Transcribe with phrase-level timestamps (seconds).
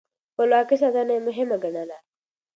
[0.03, 1.97] د خپلواکۍ ساتنه يې مهمه ګڼله.